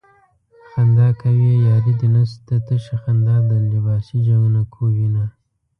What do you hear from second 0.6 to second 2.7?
خندا کوې ياري دې نشته